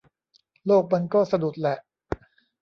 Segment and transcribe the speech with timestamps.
[0.65, 1.77] โลกมันก็สะดุดแหละ